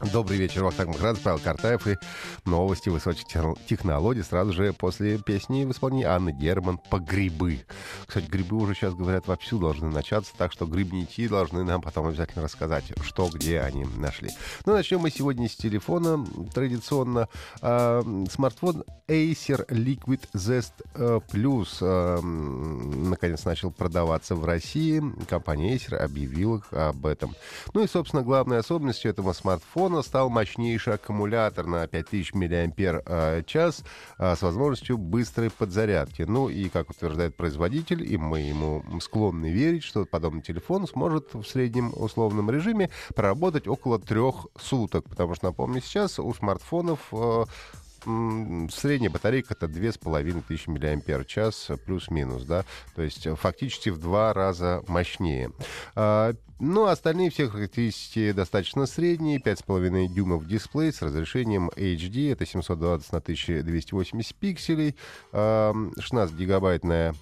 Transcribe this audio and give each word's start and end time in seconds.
Добрый 0.00 0.38
вечер, 0.38 0.64
Вахтанг 0.64 0.88
Махрадзе, 0.88 1.20
Павел 1.22 1.38
Картаев 1.38 1.86
и 1.86 1.98
новости 2.46 2.88
высоких 2.88 3.24
технологий 3.66 4.22
сразу 4.22 4.52
же 4.52 4.72
после 4.72 5.18
песни 5.18 5.64
в 5.64 5.72
исполнении 5.72 6.04
Анны 6.04 6.30
Герман 6.30 6.78
по 6.78 6.98
грибы. 6.98 7.64
Кстати, 8.06 8.26
грибы 8.26 8.56
уже 8.56 8.74
сейчас, 8.74 8.94
говорят, 8.94 9.26
вовсю 9.26 9.58
должны 9.58 9.88
начаться, 9.88 10.32
так 10.36 10.52
что 10.52 10.66
грибники 10.66 11.28
должны 11.28 11.64
нам 11.64 11.82
потом 11.82 12.06
обязательно 12.06 12.44
рассказать, 12.44 12.84
что, 13.02 13.28
где 13.28 13.60
они 13.60 13.84
нашли. 13.84 14.30
Ну, 14.66 14.72
начнем 14.72 15.00
мы 15.00 15.10
сегодня 15.10 15.48
с 15.48 15.56
телефона. 15.56 16.24
Традиционно 16.54 17.28
э, 17.62 18.24
смартфон 18.30 18.84
Acer 19.08 19.66
Liquid 19.68 20.28
Zest 20.34 20.72
э, 20.94 21.20
Plus 21.32 21.78
э, 21.80 22.20
наконец 22.20 23.44
начал 23.44 23.70
продаваться 23.70 24.34
в 24.34 24.44
России. 24.44 25.02
Компания 25.28 25.76
Acer 25.76 25.96
объявила 25.96 26.62
об 26.70 27.06
этом. 27.06 27.34
Ну 27.74 27.82
и, 27.82 27.86
собственно, 27.88 28.22
главной 28.22 28.58
особенностью 28.58 29.10
этого 29.10 29.32
смартфона 29.32 30.02
стал 30.02 30.30
мощнейший 30.30 30.94
аккумулятор 30.94 31.66
на 31.66 31.86
5000 31.86 32.29
мАч 32.34 33.80
с 34.18 34.42
возможностью 34.42 34.98
быстрой 34.98 35.50
подзарядки. 35.50 36.22
Ну 36.22 36.48
и, 36.48 36.68
как 36.68 36.90
утверждает 36.90 37.36
производитель, 37.36 38.02
и 38.02 38.16
мы 38.16 38.40
ему 38.40 38.84
склонны 39.00 39.50
верить, 39.50 39.84
что 39.84 40.04
подобный 40.04 40.42
телефон 40.42 40.86
сможет 40.86 41.34
в 41.34 41.44
среднем 41.44 41.92
условном 41.94 42.50
режиме 42.50 42.90
проработать 43.14 43.68
около 43.68 43.98
трех 43.98 44.46
суток. 44.58 45.08
Потому 45.08 45.34
что, 45.34 45.46
напомню, 45.46 45.80
сейчас 45.80 46.18
у 46.18 46.32
смартфонов 46.34 47.00
э, 47.12 47.44
средняя 48.02 49.10
батарейка 49.10 49.54
это 49.54 49.68
2500 49.68 51.06
мАч 51.06 51.80
плюс-минус, 51.84 52.44
да, 52.44 52.64
то 52.94 53.02
есть 53.02 53.26
фактически 53.36 53.90
в 53.90 53.98
два 53.98 54.32
раза 54.32 54.82
мощнее. 54.88 55.50
А, 55.94 56.34
ну, 56.60 56.84
остальные 56.84 57.30
все 57.30 57.48
характеристики 57.48 58.32
достаточно 58.32 58.84
средние. 58.84 59.38
5,5 59.38 60.08
дюймов 60.08 60.46
дисплей 60.46 60.92
с 60.92 61.00
разрешением 61.00 61.70
HD. 61.70 62.32
Это 62.32 62.44
720 62.44 63.12
на 63.12 63.18
1280 63.18 64.36
пикселей. 64.36 64.94
16 65.32 66.36
гигабайтная 66.36 67.14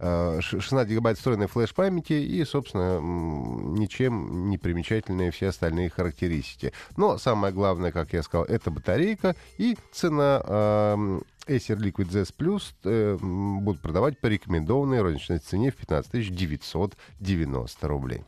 16 0.00 0.72
э, 0.72 0.90
гигабайт 0.90 1.18
встроенной 1.18 1.46
флеш-памяти 1.46 2.14
и, 2.14 2.44
собственно, 2.44 3.00
ничем 3.00 4.48
не 4.48 4.58
примечательные 4.58 5.30
все 5.30 5.48
остальные 5.48 5.90
характеристики. 5.90 6.72
Но 6.96 7.18
самое 7.18 7.52
главное, 7.52 7.92
как 7.92 8.12
я 8.12 8.22
сказал, 8.22 8.46
это 8.46 8.70
батарейка 8.70 9.36
и 9.58 9.76
цена 9.92 10.42
эм, 10.44 11.22
Acer 11.46 11.76
Liquid 11.76 12.10
Z 12.10 12.32
Plus 12.38 12.72
э, 12.84 13.18
будут 13.20 13.82
продавать 13.82 14.18
по 14.18 14.26
рекомендованной 14.26 15.02
розничной 15.02 15.38
цене 15.38 15.70
в 15.70 15.76
15 15.76 16.34
990 16.34 17.88
рублей. 17.88 18.24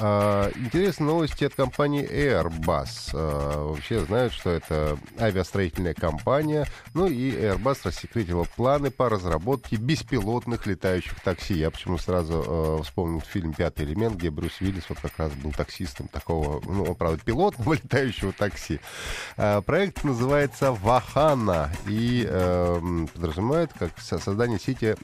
А, 0.00 0.50
интересные 0.56 1.06
новости 1.06 1.44
от 1.44 1.54
компании 1.54 2.08
Airbus. 2.08 3.10
А, 3.12 3.68
вообще 3.68 4.00
знают, 4.00 4.32
что 4.32 4.50
это 4.50 4.98
авиастроительная 5.18 5.94
компания. 5.94 6.66
Ну 6.94 7.06
и 7.06 7.30
Airbus 7.30 7.78
рассекретила 7.84 8.44
планы 8.44 8.90
по 8.90 9.08
разработке 9.08 9.76
беспилотных 9.76 10.66
летающих 10.66 11.20
такси. 11.20 11.54
Я 11.54 11.70
почему 11.70 11.98
сразу 11.98 12.44
а, 12.46 12.82
вспомнил 12.82 13.20
фильм 13.20 13.52
«Пятый 13.52 13.86
элемент», 13.86 14.16
где 14.16 14.30
Брюс 14.30 14.60
Уиллис 14.60 14.84
вот 14.88 14.98
как 15.00 15.16
раз 15.16 15.32
был 15.32 15.52
таксистом 15.52 16.08
такого, 16.08 16.60
ну, 16.66 16.92
правда, 16.94 17.20
пилотного 17.24 17.74
летающего 17.82 18.32
такси. 18.32 18.80
Проект 19.36 20.02
называется 20.02 20.72
«Вахана» 20.72 21.70
и 21.86 22.26
э, 22.28 23.06
подразумевает 23.14 23.72
как 23.78 23.92
создание 23.98 24.58
сети 24.58 24.96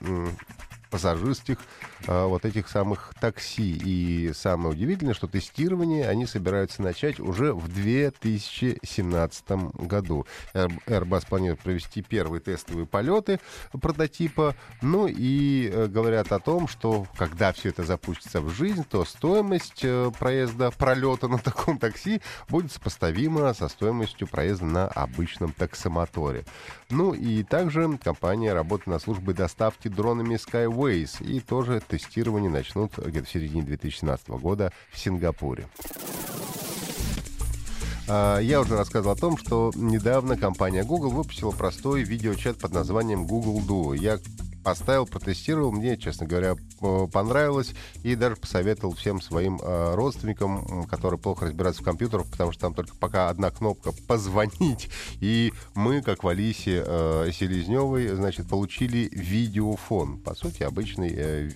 пассажирских 0.90 1.58
э, 2.06 2.24
вот 2.24 2.44
этих 2.44 2.68
самых 2.68 3.14
такси. 3.20 3.80
И 3.84 4.32
самое 4.34 4.74
удивительное, 4.74 5.14
что 5.14 5.26
тестирование 5.26 6.08
они 6.08 6.26
собираются 6.26 6.82
начать 6.82 7.20
уже 7.20 7.54
в 7.54 7.68
2017 7.68 9.50
году. 9.74 10.26
Airbus 10.54 11.26
планирует 11.28 11.60
провести 11.60 12.02
первые 12.02 12.40
тестовые 12.40 12.86
полеты 12.86 13.40
прототипа. 13.80 14.54
Ну 14.82 15.06
и 15.06 15.70
э, 15.72 15.86
говорят 15.86 16.32
о 16.32 16.38
том, 16.40 16.68
что 16.68 17.06
когда 17.16 17.52
все 17.52 17.70
это 17.70 17.84
запустится 17.84 18.40
в 18.40 18.50
жизнь, 18.50 18.84
то 18.88 19.04
стоимость 19.04 19.80
э, 19.84 20.10
проезда, 20.18 20.70
пролета 20.70 21.28
на 21.28 21.38
таком 21.38 21.78
такси 21.78 22.20
будет 22.48 22.72
сопоставима 22.72 23.54
со 23.54 23.68
стоимостью 23.68 24.26
проезда 24.26 24.64
на 24.64 24.86
обычном 24.88 25.52
таксомоторе. 25.52 26.44
Ну 26.90 27.14
и 27.14 27.42
также 27.44 27.98
компания 27.98 28.52
работает 28.52 28.88
на 28.88 28.98
службе 28.98 29.32
доставки 29.32 29.88
дронами 29.88 30.34
Skyway 30.34 30.79
Waze. 30.80 31.24
И 31.24 31.40
тоже 31.40 31.82
тестирование 31.86 32.50
начнут 32.50 32.96
где-то 32.96 33.26
в 33.26 33.30
середине 33.30 33.62
2017 33.62 34.28
года 34.30 34.72
в 34.90 34.98
Сингапуре. 34.98 35.66
А, 38.08 38.38
я 38.38 38.60
уже 38.60 38.76
рассказывал 38.76 39.14
о 39.14 39.18
том, 39.18 39.36
что 39.36 39.72
недавно 39.74 40.36
компания 40.36 40.82
Google 40.82 41.10
выпустила 41.10 41.50
простой 41.50 42.02
видеочат 42.02 42.58
под 42.58 42.72
названием 42.72 43.26
Google 43.26 43.60
Duo. 43.60 43.96
Я 43.96 44.18
поставил, 44.62 45.06
протестировал. 45.06 45.72
Мне, 45.72 45.96
честно 45.96 46.26
говоря, 46.26 46.56
понравилось. 47.12 47.72
И 48.02 48.14
даже 48.14 48.36
посоветовал 48.36 48.94
всем 48.94 49.20
своим 49.20 49.60
э, 49.62 49.94
родственникам, 49.94 50.84
которые 50.84 51.18
плохо 51.18 51.46
разбираются 51.46 51.82
в 51.82 51.84
компьютерах, 51.84 52.26
потому 52.26 52.52
что 52.52 52.62
там 52.62 52.74
только 52.74 52.94
пока 52.96 53.28
одна 53.28 53.50
кнопка 53.50 53.92
«позвонить». 54.06 54.90
И 55.20 55.52
мы, 55.74 56.02
как 56.02 56.24
в 56.24 56.28
Алисе 56.28 56.82
э, 56.86 57.30
Селезневой, 57.32 58.08
значит, 58.08 58.48
получили 58.48 59.08
видеофон. 59.12 60.18
По 60.18 60.34
сути, 60.34 60.62
обычный 60.62 61.12
э, 61.14 61.50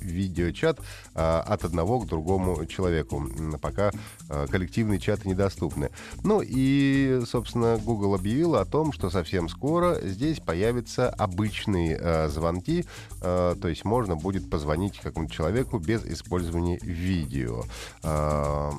видеочат 0.00 0.80
э, 1.14 1.20
от 1.20 1.64
одного 1.64 2.00
к 2.00 2.06
другому 2.06 2.64
человеку. 2.66 3.28
Пока 3.60 3.90
э, 4.28 4.46
коллективные 4.48 4.98
чаты 4.98 5.28
недоступны. 5.28 5.90
Ну 6.22 6.42
и, 6.44 7.22
собственно, 7.26 7.78
Google 7.78 8.14
объявил 8.14 8.56
о 8.56 8.64
том, 8.64 8.92
что 8.92 9.10
совсем 9.10 9.48
скоро 9.48 9.98
здесь 10.02 10.40
появятся 10.40 11.10
обычные 11.10 11.98
э, 12.00 12.28
звонки, 12.40 12.84
э, 13.22 13.54
то 13.60 13.68
есть 13.68 13.84
можно 13.84 14.16
будет 14.16 14.50
позвонить 14.50 14.98
какому-то 14.98 15.32
человеку 15.32 15.78
без 15.78 16.04
использования 16.04 16.78
видео. 16.82 17.64
Э, 18.02 18.72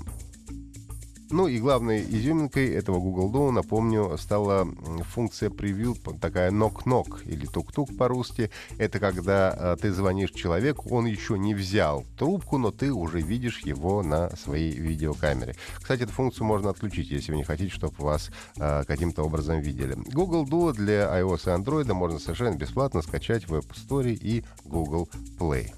ну 1.31 1.47
и 1.47 1.59
главной 1.59 2.02
изюминкой 2.02 2.69
этого 2.69 3.00
Google 3.00 3.31
Duo, 3.31 3.52
напомню, 3.52 4.18
стала 4.18 4.68
функция 5.14 5.50
превью, 5.50 5.96
такая 6.19 6.52
knock-knock 6.52 7.24
или 7.25 7.46
тук-тук 7.46 7.96
по-русски. 7.97 8.52
Это 8.78 9.00
когда 9.00 9.56
э, 9.58 9.78
ты 9.81 9.92
звонишь 9.92 10.31
человеку, 10.31 10.90
он 10.90 11.06
еще 11.06 11.38
не 11.38 11.53
взял 11.53 12.06
трубку, 12.18 12.58
но 12.58 12.72
ты 12.72 12.92
уже 12.92 13.22
видишь 13.22 13.59
его 13.59 14.03
на 14.03 14.30
своей 14.36 14.72
видеокамере. 14.72 15.56
Кстати, 15.78 16.03
эту 16.03 16.12
функцию 16.12 16.46
можно 16.46 16.69
отключить, 16.69 17.09
если 17.09 17.31
вы 17.31 17.38
не 17.38 17.44
хотите, 17.44 17.74
чтобы 17.74 17.96
вас 17.98 18.30
э, 18.58 18.84
каким-то 18.86 19.24
образом 19.24 19.59
видели. 19.59 19.96
Google 19.96 20.46
Duo 20.46 20.74
для 20.74 21.03
iOS 21.19 21.44
и 21.46 21.62
Android 21.62 21.92
можно 21.94 22.19
совершенно 22.19 22.56
бесплатно 22.56 23.02
скачать 23.02 23.48
в 23.48 23.53
App 23.53 23.68
Store 23.74 24.12
и 24.12 24.44
Google 24.66 25.10
Play. 25.39 25.72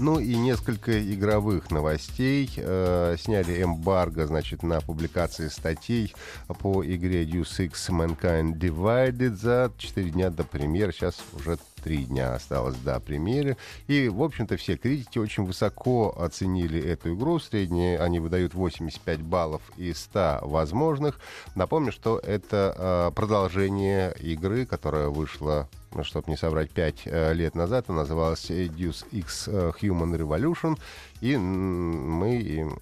Ну 0.00 0.18
и 0.18 0.34
несколько 0.34 1.00
игровых 1.14 1.70
новостей. 1.70 2.50
Э, 2.56 3.16
сняли 3.18 3.62
эмбарго, 3.62 4.26
значит, 4.26 4.62
на 4.62 4.80
публикации 4.80 5.48
статей 5.48 6.12
по 6.48 6.84
игре 6.84 7.24
Deus 7.24 7.60
Ex 7.60 7.90
Mankind 7.90 8.58
Divided 8.58 9.36
за 9.36 9.72
4 9.78 10.10
дня 10.10 10.30
до 10.30 10.42
премьеры. 10.42 10.92
Сейчас 10.92 11.16
уже 11.32 11.58
три 11.84 12.06
дня 12.06 12.34
осталось 12.34 12.76
до 12.76 12.98
премьеры. 12.98 13.58
И, 13.88 14.08
в 14.08 14.22
общем-то, 14.22 14.56
все 14.56 14.76
критики 14.76 15.18
очень 15.18 15.44
высоко 15.44 16.14
оценили 16.18 16.82
эту 16.82 17.14
игру. 17.14 17.38
Средние 17.38 18.00
они 18.00 18.20
выдают 18.20 18.54
85 18.54 19.20
баллов 19.20 19.60
из 19.76 19.98
100 19.98 20.40
возможных. 20.44 21.20
Напомню, 21.54 21.92
что 21.92 22.18
это 22.18 22.74
э, 22.76 23.14
продолжение 23.14 24.14
игры, 24.18 24.64
которая 24.64 25.08
вышла 25.08 25.68
ну, 25.94 26.02
чтобы 26.02 26.28
не 26.28 26.36
соврать, 26.36 26.70
5 26.70 27.02
э, 27.04 27.34
лет 27.34 27.54
назад. 27.54 27.84
Она 27.88 27.98
называлась 27.98 28.50
Deus 28.50 29.06
X 29.12 29.48
Human 29.48 30.16
Revolution. 30.16 30.76
И 31.20 31.36
мы 31.36 32.72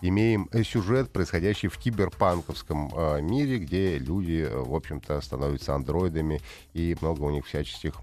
имеем 0.00 0.48
сюжет, 0.64 1.12
происходящий 1.12 1.68
в 1.68 1.78
киберпанковском 1.78 2.92
э, 2.94 3.20
мире, 3.22 3.58
где 3.58 3.98
люди, 3.98 4.48
в 4.50 4.74
общем-то, 4.74 5.20
становятся 5.20 5.74
андроидами, 5.74 6.40
и 6.74 6.96
много 7.00 7.22
у 7.22 7.30
них 7.30 7.46
всяческих 7.46 7.94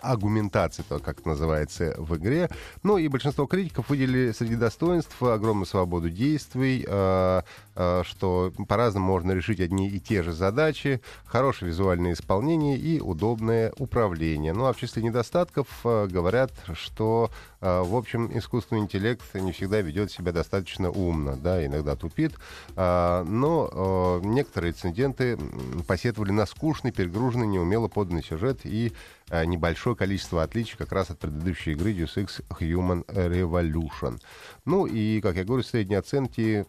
агументации, 0.00 0.84
то, 0.88 0.98
как 0.98 1.20
это 1.20 1.28
называется 1.28 1.94
в 1.98 2.16
игре. 2.16 2.48
Ну 2.82 2.98
и 2.98 3.08
большинство 3.08 3.46
критиков 3.46 3.90
выделили 3.90 4.32
среди 4.32 4.54
достоинств 4.54 5.20
огромную 5.22 5.66
свободу 5.66 6.08
действий, 6.08 6.84
э, 6.86 7.42
э, 7.74 8.02
что 8.04 8.52
по-разному 8.68 9.06
можно 9.06 9.32
решить 9.32 9.60
одни 9.60 9.88
и 9.88 9.98
те 9.98 10.22
же 10.22 10.32
задачи, 10.32 11.00
хорошее 11.24 11.70
визуальное 11.70 12.12
исполнение 12.12 12.76
и 12.78 13.00
удобное 13.00 13.72
управление. 13.78 14.52
Ну 14.52 14.66
а 14.66 14.72
в 14.72 14.76
числе 14.76 15.02
недостатков 15.02 15.66
э, 15.84 16.06
говорят, 16.06 16.52
что 16.74 17.30
э, 17.57 17.57
в 17.60 17.96
общем 17.96 18.30
искусственный 18.38 18.82
интеллект 18.82 19.22
не 19.34 19.52
всегда 19.52 19.80
ведет 19.80 20.10
себя 20.10 20.32
достаточно 20.32 20.90
умно, 20.90 21.36
да, 21.36 21.64
иногда 21.64 21.96
тупит, 21.96 22.34
э, 22.76 23.24
но 23.26 24.20
э, 24.22 24.26
некоторые 24.26 24.72
рецензенты 24.72 25.38
посетовали 25.86 26.30
на 26.30 26.46
скучный, 26.46 26.92
перегруженный, 26.92 27.46
неумело 27.46 27.88
поданный 27.88 28.22
сюжет 28.22 28.60
и 28.64 28.92
небольшое 29.30 29.94
количество 29.94 30.42
отличий 30.42 30.78
как 30.78 30.90
раз 30.90 31.10
от 31.10 31.18
предыдущей 31.18 31.72
игры 31.72 31.92
Deus 31.92 32.16
Ex 32.16 32.42
Human 32.60 33.04
Revolution. 33.04 34.18
Ну 34.64 34.86
и, 34.86 35.20
как 35.20 35.36
я 35.36 35.44
говорю, 35.44 35.62
средние 35.62 35.98
оценки 35.98 36.64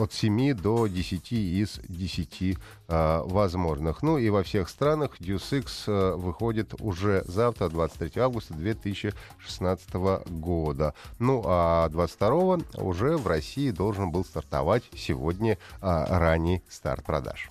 от 0.00 0.12
7 0.12 0.54
до 0.54 0.86
10 0.86 1.32
из 1.32 1.80
10 1.88 2.58
э, 2.86 3.22
возможных. 3.24 4.04
Ну 4.04 4.18
и 4.18 4.30
во 4.30 4.44
всех 4.44 4.68
странах 4.68 5.16
Deus 5.18 5.50
Ex 5.50 6.16
выходит 6.16 6.74
уже 6.80 7.24
завтра, 7.26 7.68
23 7.68 8.22
августа 8.22 8.54
2016 8.54 9.94
года. 10.28 10.94
Ну 11.18 11.42
а 11.44 11.88
22 11.88 12.58
уже 12.82 13.16
в 13.16 13.26
России 13.26 13.70
должен 13.70 14.10
был 14.10 14.24
стартовать 14.24 14.84
сегодня 14.94 15.52
э, 15.52 15.56
ранний 15.80 16.62
старт 16.68 17.04
продаж. 17.04 17.48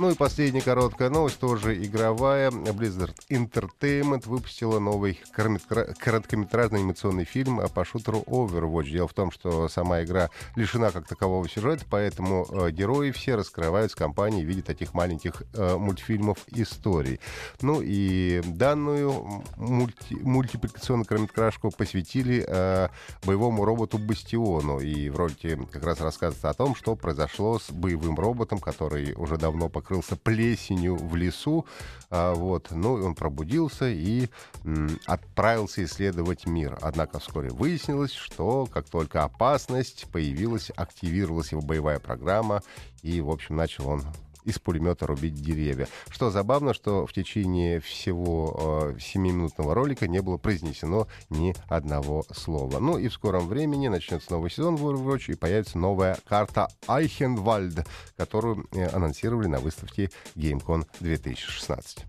Ну 0.00 0.10
и 0.10 0.14
последняя 0.14 0.62
короткая 0.62 1.10
новость, 1.10 1.38
тоже 1.38 1.76
игровая. 1.84 2.50
Blizzard 2.50 3.14
Entertainment 3.28 4.26
выпустила 4.26 4.78
новый 4.78 5.20
короткометражный 5.34 6.78
анимационный 6.78 7.26
фильм 7.26 7.60
по 7.74 7.84
шутеру 7.84 8.24
Overwatch. 8.26 8.90
Дело 8.90 9.08
в 9.08 9.12
том, 9.12 9.30
что 9.30 9.68
сама 9.68 10.02
игра 10.02 10.30
лишена 10.56 10.90
как 10.90 11.06
такового 11.06 11.46
сюжета, 11.50 11.84
поэтому 11.90 12.46
э, 12.50 12.70
герои 12.70 13.10
все 13.10 13.34
раскрываются 13.34 13.94
компании 13.94 14.42
в 14.42 14.46
виде 14.46 14.62
таких 14.62 14.94
маленьких 14.94 15.42
э, 15.52 15.76
мультфильмов 15.76 16.38
историй. 16.46 17.20
Ну 17.60 17.82
и 17.82 18.40
данную 18.42 19.44
мульти 19.58 20.14
мультипликационную 20.14 21.04
короткометражку 21.04 21.72
посвятили 21.72 22.42
э, 22.48 22.88
боевому 23.26 23.66
роботу 23.66 23.98
Бастиону. 23.98 24.80
И 24.80 25.10
в 25.10 25.16
ролике 25.16 25.58
как 25.70 25.84
раз 25.84 26.00
рассказывается 26.00 26.48
о 26.48 26.54
том, 26.54 26.74
что 26.74 26.96
произошло 26.96 27.58
с 27.58 27.70
боевым 27.70 28.14
роботом, 28.14 28.60
который 28.60 29.12
уже 29.12 29.36
давно 29.36 29.68
покрыл 29.68 29.89
покрылся 29.90 30.14
плесенью 30.14 30.94
в 30.94 31.16
лесу. 31.16 31.66
А, 32.10 32.32
вот, 32.34 32.68
ну, 32.70 32.92
он 32.94 33.16
пробудился 33.16 33.88
и 33.88 34.28
м, 34.64 35.00
отправился 35.06 35.82
исследовать 35.84 36.46
мир. 36.46 36.78
Однако 36.80 37.18
вскоре 37.18 37.50
выяснилось, 37.50 38.12
что 38.12 38.66
как 38.66 38.88
только 38.88 39.24
опасность 39.24 40.06
появилась, 40.12 40.70
активировалась 40.76 41.50
его 41.50 41.60
боевая 41.60 41.98
программа, 41.98 42.62
и, 43.02 43.20
в 43.20 43.30
общем, 43.30 43.56
начал 43.56 43.88
он 43.88 44.04
из 44.44 44.58
пулемета 44.58 45.06
рубить 45.06 45.34
деревья. 45.34 45.88
Что 46.08 46.30
забавно, 46.30 46.74
что 46.74 47.06
в 47.06 47.12
течение 47.12 47.80
всего 47.80 48.92
э, 48.92 48.98
7-минутного 48.98 49.74
ролика 49.74 50.08
не 50.08 50.20
было 50.20 50.36
произнесено 50.36 51.06
ни 51.28 51.54
одного 51.68 52.24
слова. 52.32 52.78
Ну 52.78 52.98
и 52.98 53.08
в 53.08 53.12
скором 53.12 53.48
времени 53.48 53.88
начнется 53.88 54.32
новый 54.32 54.50
сезон 54.50 54.76
в 54.76 54.86
Overwatch 54.86 55.32
и 55.32 55.36
появится 55.36 55.78
новая 55.78 56.18
карта 56.26 56.68
Айхенвальд, 56.86 57.86
которую 58.16 58.66
э, 58.72 58.86
анонсировали 58.88 59.46
на 59.46 59.60
выставке 59.60 60.10
GameCon 60.36 60.86
2016. 61.00 62.06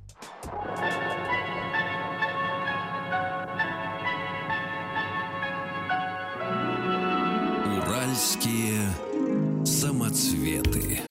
Уральские 8.11 8.89
самоцветы. 9.65 11.10